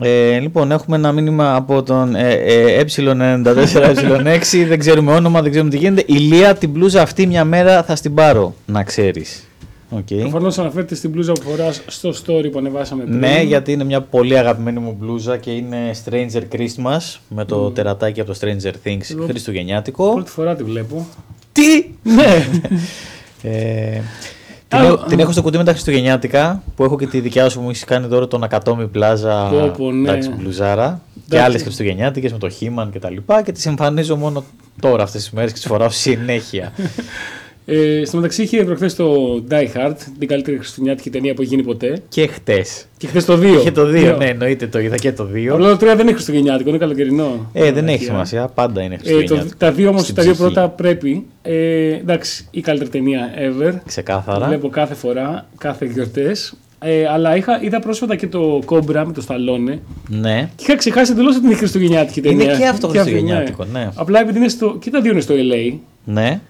[0.00, 4.64] Ε, λοιπόν, έχουμε ένα μήνυμα από τον ε, ε, ε94ε6.
[4.66, 6.04] δεν ξέρουμε όνομα, δεν ξέρουμε τι γίνεται.
[6.06, 9.24] Ηλία, την μπλούζα αυτή μια μέρα θα στην πάρω, να ξέρει.
[9.96, 10.18] Okay.
[10.20, 13.18] Προφανώ αναφέρεται στην μπλούζα που φορά στο story που ανεβάσαμε πριν.
[13.18, 18.20] Ναι, γιατί είναι μια πολύ αγαπημένη μου μπλούζα και είναι Stranger Christmas με το τερατάκι
[18.20, 20.12] από το Stranger Things Εγώ- χριστουγεννιάτικο.
[20.12, 21.06] Πρώτη φορά τη βλέπω.
[21.52, 21.84] Τι!
[22.02, 22.46] ναι,
[23.42, 24.00] Ε,
[24.76, 25.06] την, Α, έχω, α.
[25.06, 27.70] την έχω στο κουτί με τα Χριστουγεννιάτικα που έχω και τη δικιά σου που μου
[27.70, 29.48] έχεις κάνει τώρα τον Ακατόμι Πλάζα.
[29.48, 30.08] Πω, πω, ναι.
[30.08, 31.00] εντάξει, μπλουζάρα.
[31.14, 31.46] Και Εντάξει.
[31.50, 33.42] άλλες Χριστουγεννιάτικες με το Χίμαν και τα λοιπά.
[33.42, 34.44] Και τις εμφανίζω μόνο
[34.80, 36.72] τώρα αυτές τις μέρες και τις φοράω συνέχεια.
[37.66, 41.62] Ε, στο μεταξύ είχε προχθές το Die Hard, την καλύτερη χριστουγεννιάτικη ταινία που έχει γίνει
[41.62, 42.02] ποτέ.
[42.08, 42.84] και χτες.
[42.96, 43.42] Και χθες το 2.
[43.44, 45.46] Είχε το 2, ναι, εννοείται το είδα και το 2.
[45.52, 47.50] Απλά το 3 δεν είναι χριστουγεννιάτικο, είναι καλοκαιρινό.
[47.52, 49.56] Ε, δεν έχει Ε, σημασία, πάντα είναι Ε, το, Χριστουγεννιάτικο.
[49.58, 50.46] τα δύο όμως, Στην τα δύο ψυχή.
[50.52, 51.26] πρώτα πρέπει.
[51.42, 53.72] Ε, εντάξει, η καλύτερη ταινία ever.
[53.86, 54.46] Ξεκάθαρα.
[54.46, 56.54] Βλέπω κάθε φορά, κάθε γιορτές.
[56.78, 60.48] Ε, αλλά είχα, είδα πρόσφατα και το Κόμπρα με το Σταλόνε Ναι.
[60.56, 62.44] και είχα ξεχάσει εντελώς ότι είναι χριστουγεννιάτικη ταινία.
[62.44, 63.88] Είναι και αυτό αυτή, χριστουγεννιάτικο, ναι.
[63.94, 64.76] Απλά επειδή είναι στο.
[64.80, 65.78] και τα δύο είναι στο LA.
[66.04, 66.40] Ναι.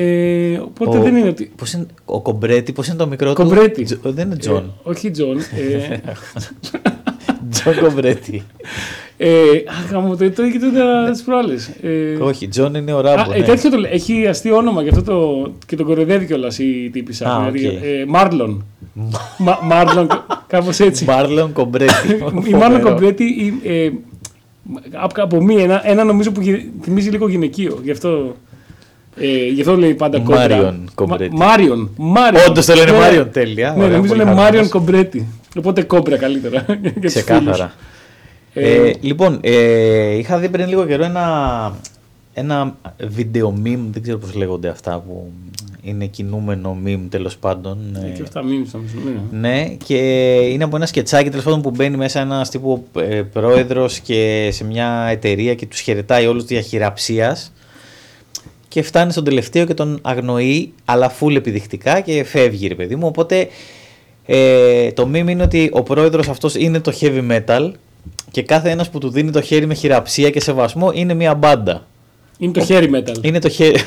[0.00, 1.50] Ε, οπότε Ο- δεν είναι ότι.
[1.56, 3.82] Πώς είναι, ο Κομπρέτη, πώς είναι το μικρό του; Κομπρέτη.
[3.84, 4.56] Τζο- δεν είναι Τζον.
[4.56, 5.38] Ε, όχι Τζον.
[5.38, 5.96] Ε,
[7.50, 8.42] Τζον Κομπρέτη.
[9.16, 9.30] ε,
[9.68, 11.70] αχ, γαμώ, το το είχε τότε τις προάλλες.
[11.82, 13.32] Ε, Όχι, Τζον είναι ο Α, Ράμπο.
[13.32, 13.44] ε, ναι.
[13.44, 13.90] τέτοιο το λέει.
[13.92, 15.50] Έχει αστείο όνομα γι' αυτό το.
[15.66, 17.34] και τον κοροϊδεύει κιόλας η τύπισσα.
[17.36, 17.82] Α, δηλαδή, οκ.
[17.82, 18.64] ε, Μάρλον.
[19.38, 20.08] Μα- Μάρλον,
[20.46, 21.04] κάπως έτσι.
[21.04, 21.92] Μάρλον Κομπρέτη.
[22.50, 23.24] η Μάρλον Κομπρέτη.
[23.24, 23.90] η- ε,
[24.92, 27.78] από, από μία, ένα, ένα νομίζω που γυ- θυμίζει λίγο γυναικείο.
[27.82, 28.36] Γι' αυτό,
[29.20, 30.38] ε, γι' αυτό λέει πάντα κόμπρα.
[30.48, 31.34] Μάριον Κομπρέτη.
[31.36, 31.90] Μα- Μάριον.
[31.96, 32.42] Μάριον.
[32.48, 32.98] Όντως το λένε Ναι.
[32.98, 33.70] Μάριον, τέλεια.
[33.76, 34.44] Ναι, Ωραία, νομίζω πολύ είναι χαρούμενος.
[34.44, 35.26] Μάριον Κομπρέτη.
[35.58, 36.64] Οπότε κόμπρα καλύτερα.
[36.82, 37.52] για τους Ξεκάθαρα.
[38.52, 38.70] φίλους.
[38.70, 41.72] Ε, Ε, λοιπόν, ε, είχα δει πριν λίγο καιρό ένα,
[42.34, 45.30] ένα βίντεο meme, δεν ξέρω πώς λέγονται αυτά που
[45.82, 47.78] είναι κινούμενο meme τέλος πάντων.
[48.02, 48.94] ε, ε, και αυτά μήνυμα νομίζω.
[49.30, 49.48] ναι.
[49.48, 49.96] Ναι, και
[50.52, 54.64] είναι από ένα σκετσάκι τέλος πάντων που μπαίνει μέσα ένας τύπου ε, πρόεδρος και σε
[54.64, 57.36] μια εταιρεία και τους χαιρετάει όλους για χειραψία.
[58.68, 63.06] Και φτάνει στον τελευταίο και τον αγνοεί, αλλά φουλ επιδεικτικά και φεύγει, ρε παιδί μου.
[63.06, 63.48] Οπότε
[64.26, 67.72] ε, το meme είναι ότι ο πρόεδρος αυτός είναι το heavy metal
[68.30, 71.86] και κάθε ένας που του δίνει το χέρι με χειραψία και σεβασμό είναι μια μπάντα.
[72.38, 73.24] Είναι το hairy metal.
[73.24, 73.78] Είναι το χέρι.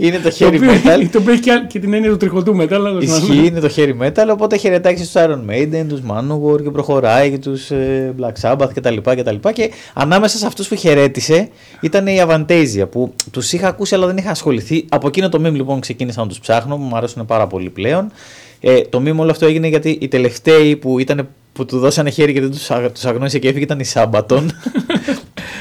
[0.00, 1.06] Είναι το Το χέρι οποίο, metal.
[1.12, 2.72] το οποίο έχει και, και την έννοια του τριχωτού metal.
[2.72, 3.44] αλλά τέλος Ισχύει, πάντων.
[3.44, 7.38] είναι το heavy metal, οπότε χαιρετάει και στους Iron Maiden, τους Manowar και προχωράει και
[7.38, 8.96] τους ε, Black Sabbath κτλ.
[9.14, 9.52] Και, τα λοιπά.
[9.52, 11.48] και ανάμεσα σε αυτούς που χαιρέτησε
[11.80, 14.84] ήταν η Avantasia που τους είχα ακούσει αλλά δεν είχα ασχοληθεί.
[14.88, 18.12] Από εκείνο το meme λοιπόν ξεκίνησα να τους ψάχνω, μου αρέσουν πάρα πολύ πλέον.
[18.60, 22.32] Ε, το meme όλο αυτό έγινε γιατί οι τελευταίοι που, ήταν, που του δώσανε χέρι
[22.32, 24.50] και δεν τους, αγ- τους αγνώρισε και έφυγε ήταν οι Σάμπατον.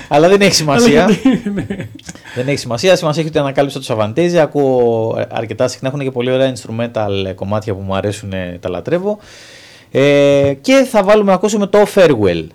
[0.09, 1.03] αλλά δεν έχει σημασία.
[1.03, 1.65] Αλλά γιατί- ναι.
[2.35, 2.95] Δεν έχει σημασία.
[2.95, 4.35] Σημασία έχει ότι ανακάλυψα του Avantasia.
[4.35, 5.87] Ακούω αρκετά συχνά.
[5.87, 9.17] Έχουν και πολύ ωραία instrumental κομμάτια που μου αρέσουν, ε, τα λατρεύω.
[9.91, 12.47] Ε, και θα βάλουμε να ακούσουμε το Farewell.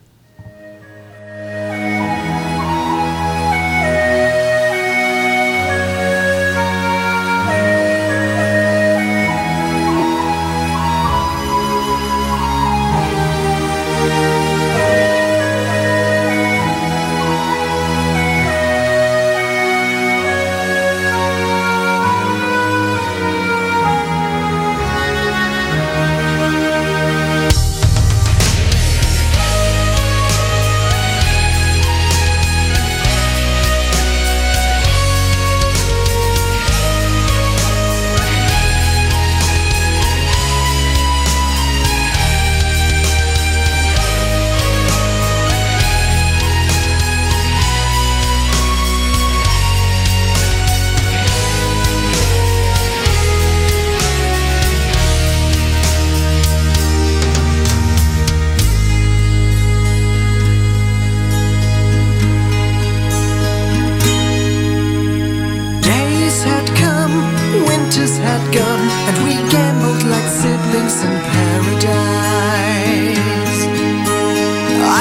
[70.75, 71.95] Like in paradise.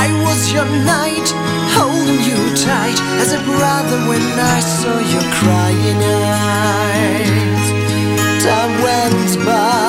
[0.01, 1.29] I was your knight,
[1.77, 6.01] holding you tight as a brother when I saw your crying
[6.45, 7.65] eyes.
[8.43, 9.82] Time went by,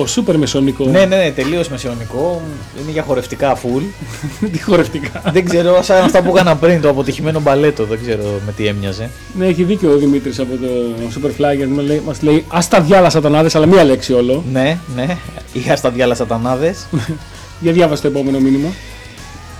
[0.00, 0.84] Ω, σούπερ μεσονικό.
[0.84, 2.42] Ναι, ναι, ναι, τελείως μεσαιωνικό.
[2.82, 3.82] Είναι για χορευτικά full.
[4.52, 5.22] Τι χορευτικά.
[5.32, 7.84] δεν ξέρω, σαν αυτά που έκανα πριν, το αποτυχημένο μπαλέτο.
[7.84, 9.10] Δεν ξέρω με τι έμοιαζε.
[9.38, 10.68] Ναι, έχει δίκιο ο Δημήτρης από το
[11.14, 14.44] Superfly γιατί μας λέει, μας λέει Α τα διάλα σατανάδες, αλλά μία λέξη όλο.
[14.52, 15.16] Ναι, ναι.
[15.52, 16.86] Είχα στα διάλα σατανάδες.
[17.60, 18.68] Για διάβασε το επόμενο μήνυμα.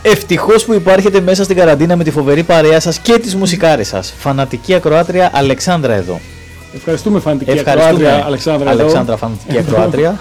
[0.03, 4.15] Ευτυχώς που υπάρχετε μέσα στην καραντίνα με τη φοβερή παρέα σας και τις μουσικάρες σας.
[4.19, 6.21] Φανατική ακροάτρια Αλεξάνδρα εδώ.
[6.75, 8.71] Ευχαριστούμε φανατική Ευχαριστούμε, ακροάτρια Αλεξάνδρα.
[8.71, 8.81] εδώ.
[8.83, 10.19] Αλεξάνδρα, φανατική ακροάτρια.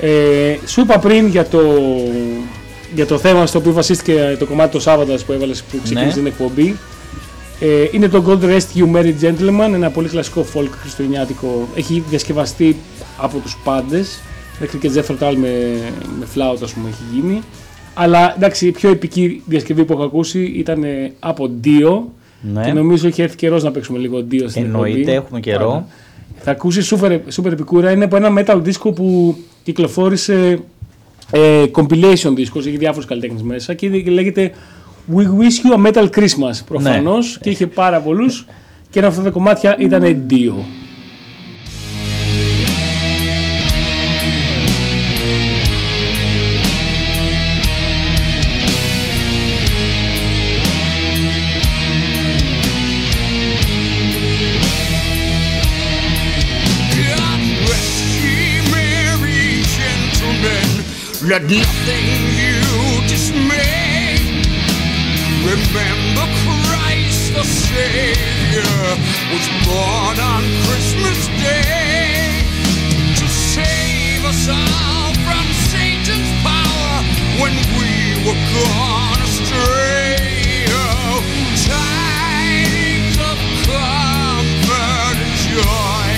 [0.00, 1.60] Ε, σου είπα πριν για το,
[2.94, 6.12] για το θέμα στο οποίο βασίστηκε το κομμάτι το Σάββατο που έβαλες που ξεκίνησε Ναι.
[6.12, 6.76] την εκπομπή.
[7.60, 11.68] Ε, είναι το Gold Rest You Merry Gentleman, ένα πολύ κλασικό folk χριστουγεννιάτικο.
[11.74, 12.76] Έχει διασκευαστεί
[13.18, 14.18] από τους πάντες.
[14.60, 15.78] Μέχρι και Jethro Tull με,
[16.18, 17.40] με φλάουτ, ας πούμε, έχει γίνει.
[17.94, 22.00] Αλλά εντάξει, η πιο επική διασκευή που έχω ακούσει ήταν ε, από Dio.
[22.42, 22.64] Ναι.
[22.64, 25.16] Και νομίζω έχει έρθει καιρός να παίξουμε λίγο Dio στην Εννοείται, εκπομπή.
[25.16, 25.70] έχουμε καιρό.
[25.72, 25.86] Άρα,
[26.40, 27.90] Θα ακούσεις σούπερ, σούπερ επικούρα.
[27.90, 30.58] Είναι από ένα metal disco που κυκλοφόρησε
[31.30, 34.52] ε, compilation discos, έχει διάφορους καλλιτέχνες μέσα και λέγεται
[35.16, 37.38] We Wish You a Metal Christmas προφανώς Ναι.
[37.42, 38.46] και είχε πάρα πολλούς
[38.90, 40.52] και ένα από αυτά τα κομμάτια ήταν Dio.
[61.32, 62.06] Let nothing
[62.36, 62.60] you
[63.08, 64.20] dismay.
[65.40, 68.76] Remember Christ the Savior
[69.32, 72.44] was born on Christmas Day
[73.16, 76.96] to save us all from Satan's power
[77.40, 77.92] when we
[78.28, 80.66] were gone astray.
[80.68, 81.24] Oh,
[81.64, 86.12] tidings of comfort and joy,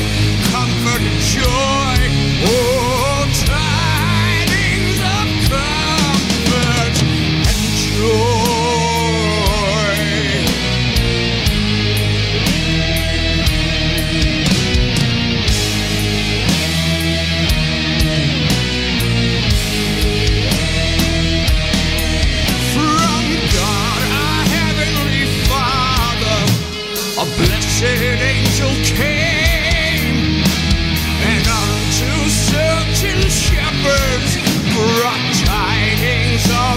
[0.51, 2.01] comfort and joy.
[2.51, 2.74] Oh,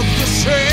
[0.04, 0.67] the same.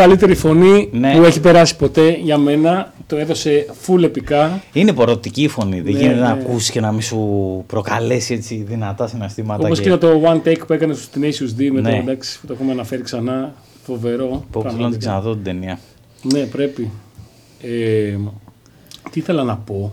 [0.00, 1.14] Καλύτερη φωνή Ναι.
[1.16, 2.92] που έχει περάσει ποτέ για μένα.
[3.06, 4.62] Το έδωσε full επικά.
[4.72, 5.80] Είναι πορωτική η φωνή.
[5.80, 6.40] Δεν Ναι, γίνεται να ναι.
[6.42, 7.18] ακούσεις και να μην σου
[7.66, 9.64] προκαλέσει έτσι δυνατά συναισθήματα.
[9.66, 9.96] Όπως και...
[9.96, 11.90] το one take που έκανε στου Tenacious D με Ναι.
[11.90, 13.54] το εντάξει που το έχουμε αναφέρει ξανά.
[13.84, 14.26] Φοβερό.
[14.26, 14.98] Πω, πω, θέλω να την πραγματικά.
[14.98, 15.78] ξαναδώ την ταινία.
[16.22, 16.90] Ναι, πρέπει.
[17.62, 18.16] Ε,
[19.10, 19.92] τι ήθελα να πω.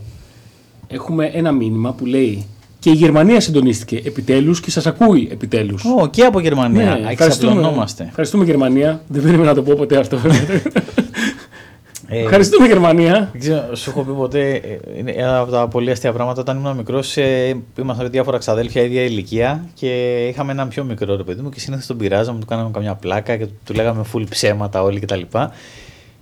[0.88, 2.46] Έχουμε ένα μήνυμα που λέει
[2.80, 5.86] και η Γερμανία συντονίστηκε επιτέλους και σας ακούει επιτέλους.
[5.86, 6.98] Ω, και από Γερμανία.
[7.02, 8.06] Ναι, Εξαπλωνόμαστε.
[8.08, 9.02] ευχαριστούμε Γερμανία.
[9.08, 10.20] Δεν περίμενα να το πω ποτέ αυτό.
[12.08, 13.30] Ε, ευχαριστούμε Γερμανία.
[13.32, 16.42] Δεν ξέρω, σου έχω πει ποτέ, ε, είναι ένα από τα πολύ αστεία πράγματα.
[16.42, 21.16] Όταν ήμουν μικρός, ε, ήμασταν με διάφορα ξαδέλφια ίδια ηλικία και είχαμε έναν πιο μικρό
[21.16, 24.04] ρε παιδί μου και συνήθως τον πειράζαμε, του κάναμε καμιά πλάκα και του, του λέγαμε
[24.14, 25.22] full ψέματα όλοι κτλ.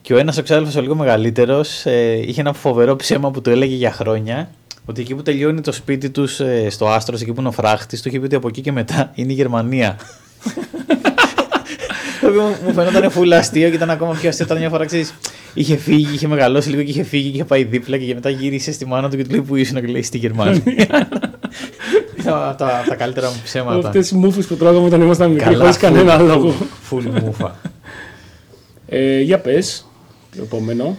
[0.01, 3.49] Και ο ένας ο ξάδελφος, ο λίγο μεγαλύτερος, ε, είχε ένα φοβερό ψέμα που του
[3.49, 4.49] έλεγε για χρόνια.
[4.85, 8.07] Ότι εκεί που τελειώνει το σπίτι τους στο άστρο, εκεί που είναι ο φράχτης, του
[8.07, 9.95] είχε πει ότι από εκεί και μετά είναι η Γερμανία.
[12.21, 14.85] Το οποίο μου- μου φαίνονταν full αστείο και ήταν ακόμα πιο αστείο όταν μια φορά
[14.85, 15.13] ξέρεις,
[15.53, 18.71] είχε φύγει, είχε μεγαλώσει λίγο και είχε φύγει και είχε πάει δίπλα και μετά γύρισε
[18.71, 20.61] στη μάνα του και του λέει Πού ήσουν; και λέει Στη Γερμανία.
[22.23, 23.87] τα, τα, τα καλύτερα μου ψέματα.
[23.87, 26.53] Αυτές οι μούφες που τρώγαμε όταν ήμασταν μικροί, Καλά, χωρίς κανένα full- λόγο.
[26.91, 27.55] Full μούφα.
[28.87, 29.85] Ε, για πες.
[30.35, 30.97] Το επόμενο.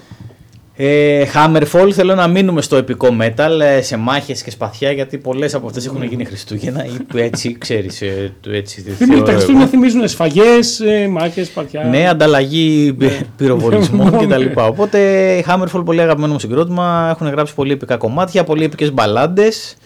[0.79, 5.55] Ε, Hammerfall θέλω να μείνουμε στο επικό metal ε, σε μάχες και σπαθιά γιατί πολλές
[5.55, 9.31] από αυτές έχουν γίνει Χριστούγεννα ή που έτσι ξέρεις ε, του έτσι Θυμίζουν, θεωρώ τα
[9.31, 9.37] εγώ.
[9.41, 11.83] Χριστούγεννα θυμίζουν σφαγές, μάχες, παρτιά.
[11.85, 14.27] Ναι, ανταλλαγή πυ- πυροβολισμών Ναι.
[14.37, 14.45] κτλ.
[14.55, 14.99] Οπότε
[15.37, 17.09] η Hammerfall πολύ αγαπημένο μου συγκρότημα.
[17.15, 19.77] Έχουν γράψει πολύ επικά κομμάτια, πολύ επικές μπαλάντες.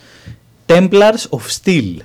[0.67, 1.97] Templars of Steel.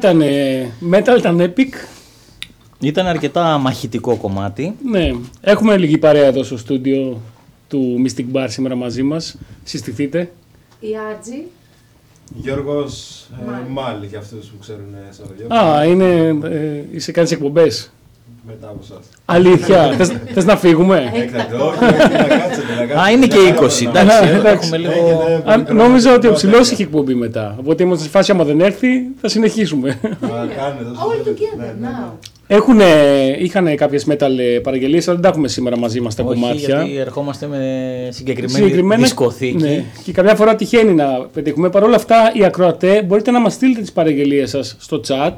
[0.00, 0.22] Ήταν
[0.92, 1.72] metal, ήταν epic.
[2.80, 4.76] Ήταν αρκετά μαχητικό κομμάτι.
[4.84, 7.20] Ναι, έχουμε λίγη παρέα εδώ στο στούντιο
[7.68, 9.36] του Mystic Bar σήμερα μαζί μας.
[9.64, 10.30] Συστηθείτε.
[10.80, 11.44] Η Άτζη.
[12.34, 13.68] Γιώργος ε, Μάλι.
[13.68, 15.60] Μάλι για αυτούς που ξέρουν ε, σαν ραδιόφωνο.
[15.60, 17.92] Α, είναι, ε, είσαι κάνεις εκπομπές.
[18.46, 19.04] Μετά από εσάς.
[19.24, 23.00] Αλήθεια, θες, θες να φύγουμε; Έκτακτα, όχι, όχι, να κάτσετε, να κάτσετε.
[23.00, 23.60] Α, είναι και Να 20.
[23.60, 24.54] κάτσετε, να Εντάξει, Ναι, εδώ εντάξει.
[24.72, 24.92] έχουμε λίγο.
[24.92, 26.16] Έχετε Α, πολύ νόμιζα χρόνο.
[26.16, 27.56] ότι ο ψηλός είχε εκπομπή μετά.
[27.60, 28.88] Οπότε είμαστε σε φάση άμα δεν έρθει
[29.20, 29.88] θα συνεχίσουμε.
[29.90, 31.30] Α, κάνετε όσο All θέλετε.
[31.30, 31.88] together Ναι, ναι, ναι.
[32.08, 32.12] now.
[32.52, 32.80] Έχουν,
[33.38, 36.76] είχαν κάποιες metal ε, παραγγελίες, αλλά δεν τα έχουμε σήμερα μαζί μας τα Όχι, κομμάτια.
[36.82, 37.58] γιατί ερχόμαστε με
[38.10, 39.56] συγκεκριμένη Συγκεκριμένα- δισκοθήκη.
[39.62, 39.84] Ναι.
[40.04, 41.70] Και καμιά φορά τυχαίνει να πετύχουμε.
[41.70, 45.32] Παρ' όλα αυτά, οι ακροατές μπορείτε να μας στείλετε τις παραγγελίες σας στο chat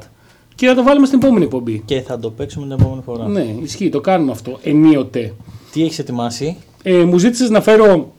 [0.55, 1.81] και να το βάλουμε στην επόμενη εκπομπή.
[1.85, 3.27] Και θα το παίξουμε την επόμενη φορά.
[3.27, 5.33] Ναι, ισχύει, το κάνουμε αυτό ενίοτε.
[5.71, 8.13] Τι έχεις ετοιμάσει, Ε, μου ζήτησες να φέρω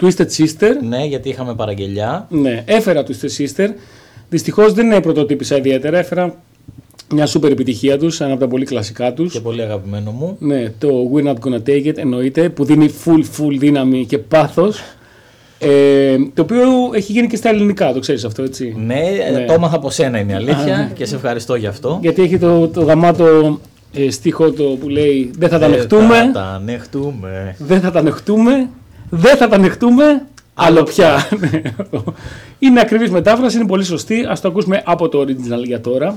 [0.00, 0.70] Twisted Sister.
[0.88, 2.26] Ναι, γιατί είχαμε παραγγελιά.
[2.30, 3.68] Ναι, έφερα Twisted Sister.
[4.28, 5.98] Δυστυχώς δεν είναι πρωτοτύπησα ιδιαίτερα.
[5.98, 6.34] Έφερα
[7.14, 9.32] μια σούπερ επιτυχία τους, ένα από τα πολύ κλασικά τους.
[9.32, 10.36] Και πολύ αγαπημένο μου.
[10.38, 14.80] Ναι, το We're Not Gonna Take It εννοείται, που δίνει full full δύναμη και πάθος.
[15.58, 16.60] Ε, το οποίο
[16.92, 18.74] έχει γίνει και στα ελληνικά, το ξέρεις αυτό, έτσι.
[18.86, 19.44] Ναι, ε, Ναι.
[19.44, 21.98] το έμαθα από σένα είναι η αλήθεια και σε ευχαριστώ γι' αυτό.
[22.02, 23.60] Γιατί έχει το, το γαμάτο
[23.94, 27.54] ε, στίχο το που λέει «Δεν θα τα Δεν ανεχτούμε, Θα τα ανεχτούμε.
[27.58, 28.68] δεν θα τα ανεχτούμε,
[29.10, 30.22] δεν θα τα ανεχτούμε,
[30.54, 31.28] άλλο πια».
[31.40, 32.04] Ναι, αυτό.
[32.58, 34.24] είναι ακριβής μετάφραση, είναι πολύ σωστή.
[34.28, 36.16] Ας το ακούσουμε από το original για τώρα.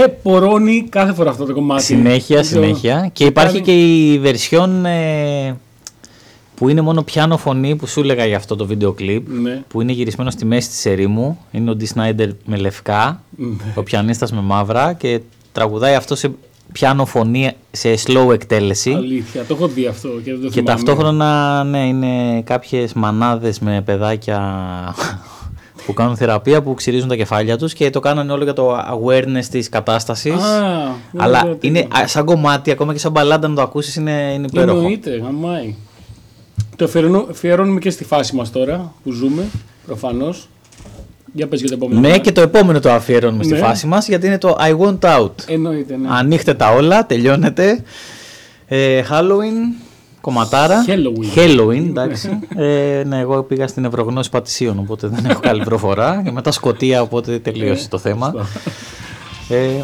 [0.00, 1.82] Με πορώνει κάθε φορά αυτό το κομμάτι.
[1.82, 2.62] Συνέχεια, Δεν ξέρω.
[2.62, 3.10] συνέχεια.
[3.12, 5.56] Και Με υπάρχει κάνει- και η βερσιόν ε,
[6.54, 9.28] που είναι μόνο πιάνο φωνή που σου έλεγα για αυτό το βίντεο κλιπ.
[9.28, 9.62] Ναι.
[9.68, 11.38] Που είναι γυρισμένο στη μέση της ερήμου.
[11.50, 13.46] Είναι ο Ντι Σνάιντερ με λευκά, Ναι.
[13.74, 15.20] ο πιανίστας με μαύρα και
[15.52, 16.30] τραγουδάει αυτό σε
[16.72, 18.92] πιάνο φωνή σε slow εκτέλεση.
[18.92, 20.70] Αλήθεια, το έχω δει αυτό και δεν το Και θυμάμαι.
[20.70, 24.38] ταυτόχρονα, ναι, είναι κάποιες μανάδες με παιδάκια
[25.90, 29.44] που κάνουν θεραπεία που ξυρίζουν τα κεφάλια τους και το κάνανε όλο για το awareness
[29.50, 30.32] της κατάστασης.
[30.32, 31.88] Α, δεν Αλλά ξέρω τι είναι είναι.
[32.02, 34.76] α, σαν κομμάτι, ακόμα και σαν μπαλάντα να το ακούσεις είναι, είναι υπέροχο.
[34.76, 35.74] Εννοείται, γαμάει.
[36.76, 39.42] Το αφιερώνω- αφιερώνουμε και στη φάση μας τώρα που ζούμε,
[39.86, 40.48] προφανώς.
[41.32, 42.00] Για πες για το επόμενο.
[42.00, 42.22] Ναι, κομμάτι.
[42.24, 43.58] και το επόμενο το αφιερώνουμε στη Ναι.
[43.58, 45.30] φάση μας γιατί είναι το I Want Out.
[45.46, 46.08] Εννοείται, ναι.
[46.10, 47.82] Ανοίχτε τα όλα, τελειώνεται.
[48.66, 49.82] Ε, Halloween,
[50.20, 50.84] κομματάρα.
[50.86, 51.38] Halloween.
[51.38, 52.38] Halloween, εντάξει.
[52.56, 56.22] ε, ναι, εγώ πήγα στην Ευρωγνώση Πατησίων, οπότε δεν έχω καλή προφορά.
[56.24, 58.34] Και μετά Σκοτία, οπότε τελείωσε το θέμα.
[59.48, 59.82] Ε,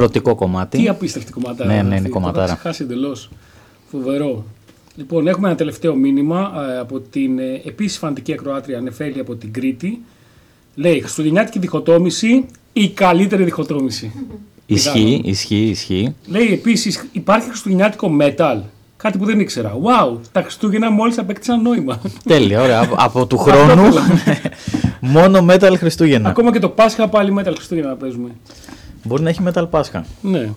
[0.00, 0.78] Πορωτικό κομμάτι.
[0.78, 1.68] Τι απίστευτη κομματάρα.
[1.70, 1.96] Ναι, ναι, αυτή.
[1.96, 2.44] είναι Το κομματάρα.
[2.44, 3.30] είχα ξεχάσει εντελώς.
[3.90, 4.44] Φοβερό.
[4.96, 9.52] Λοιπόν, έχουμε ένα τελευταίο μήνυμα ε, από την ε, επίσης φαντική ακροάτρια Νεφέλη από την
[9.52, 10.00] Κρήτη.
[10.74, 14.12] Λέει Χριστουγεννιάτικη διχοτόμηση, η καλύτερη διχοτόμηση.
[14.66, 16.14] Ισχύει, ισχύει, ισχύει.
[16.26, 18.60] Λέει επίσης υπάρχει χριστουγεννιάτικο metal.
[18.96, 19.72] Κάτι που δεν ήξερα.
[19.82, 22.00] Wow, τα Χριστούγεννα μόλις απέκτησαν νόημα.
[22.28, 22.80] Τέλεια, ωραία.
[22.84, 23.82] Από- Από του χρόνου
[25.00, 26.28] μόνο metal Χριστούγεννα.
[26.28, 28.28] Ακόμα και το Πάσχα πάλι metal Χριστούγεννα να παίζουμε.
[29.04, 30.04] Μπορεί να έχει metal Πάσχα.
[30.22, 30.50] Ναι.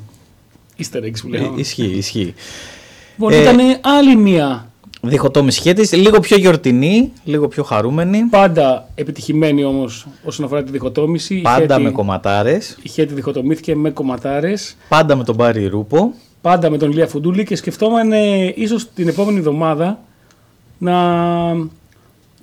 [0.78, 1.60] Easter eggs που Ε, λέγαμε.
[1.60, 2.34] Ισχύει, ισχύει.
[3.18, 4.68] Λοιπόν, ε, ήταν άλλη μία
[5.06, 8.20] Διχοτόμηση σχέτης, λίγο πιο γιορτινή, λίγο πιο χαρούμενη.
[8.30, 11.36] πάντα επιτυχημένη όμως όσον αφορά τη διχοτόμηση.
[11.36, 12.78] Η Πάντα Χέτη- με κομματάρες.
[12.82, 14.76] Η Χέτη διχοτομήθηκε με κομματάρες.
[14.90, 16.14] Πάντα με τον Μπάρι Ρούπο.
[16.42, 20.00] Πάντα με τον Λία Φουντούλη και σκεφτόμουν ε, ίσως την επόμενη εβδομάδα
[20.78, 20.94] να.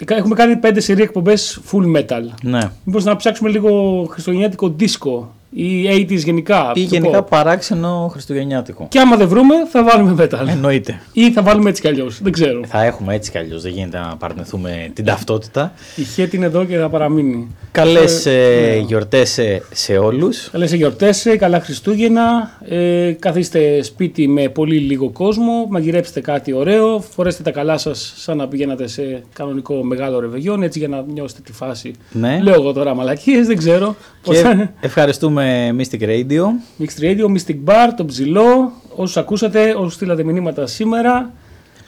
[0.06, 2.22] Έχουμε κάνει πέντε σερή εκπομπές full metal.
[2.42, 2.70] Ναι.
[2.84, 6.72] Μήπως να ψάξουμε λίγο χριστουγεννιάτικο disco ή 80s γενικά.
[6.74, 7.26] Ή το γενικά pop.
[7.28, 8.86] παράξενο Χριστουγεννιάτικο.
[8.90, 10.46] Και άμα δεν βρούμε θα βάλουμε metal.
[10.48, 11.00] Εννοείται.
[11.12, 12.22] Ή θα βάλουμε έτσι κι αλλιώς.
[12.22, 12.60] Δεν ξέρω.
[12.66, 13.62] Θα έχουμε έτσι κι αλλιώς.
[13.62, 15.72] Δεν γίνεται να παρνηθούμε την ταυτότητα.
[15.96, 17.54] Η Χέτη είναι εδώ και θα παραμείνει.
[17.72, 18.76] Καλές Ε, ναι.
[18.86, 20.48] γιορτές σε, σε όλους.
[20.50, 22.50] Καλές γιορτές, καλά Χριστούγεννα.
[22.68, 25.66] Ε, καθίστε σπίτι με πολύ λίγο κόσμο.
[25.68, 27.00] Μαγειρέψτε κάτι ωραίο.
[27.00, 30.62] Φορέστε τα καλά σας σαν να πηγαίνατε σε κανονικό μεγάλο ρεβεγιόν.
[30.62, 31.92] Έτσι για να νιώσετε τη φάση.
[32.12, 32.38] Ναι.
[32.42, 33.96] Λέω εγώ τώρα μαλακίες, δεν ξέρω.
[34.22, 36.42] Πώς θα Και είναι; ευχαριστούμε Mystic Radio.
[36.80, 38.72] Mixed Radio, Mystic Bar, το ψηλό.
[38.96, 41.30] Όσους ακούσατε, όσους στείλατε μηνύματα σήμερα.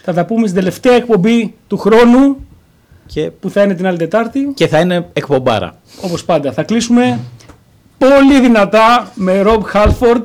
[0.03, 2.37] Θα τα πούμε στην τελευταία εκπομπή του χρόνου
[3.07, 4.53] Και, που θα είναι την άλλη Τετάρτη.
[4.55, 5.77] και θα είναι εκπομπάρα.
[6.01, 6.53] Όπως πάντα.
[6.53, 7.19] Θα κλείσουμε
[7.99, 10.23] πολύ δυνατά με Rob Halford.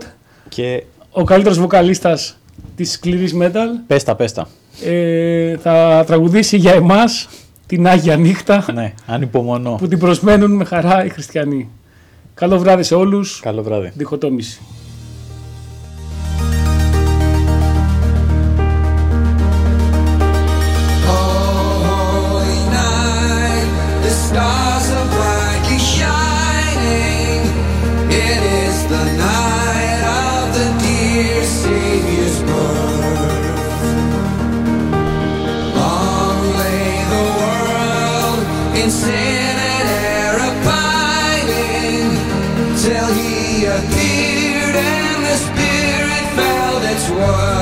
[0.49, 2.38] Και ο καλύτερος βοκαλίστας
[2.75, 4.47] της σκληρής metal πέστα, πέστα.
[4.85, 7.27] ε, θα τραγουδήσει για εμάς
[7.65, 9.75] την Άγια Νύχτα ναι, ανυπομονώ.
[9.75, 11.69] που την προσμένουν με χαρά οι χριστιανοί.
[12.39, 13.39] Καλό βράδυ σε όλους.
[13.39, 13.91] Καλό βράδυ.
[13.95, 14.59] Διχοτόμηση.
[47.07, 47.56] swore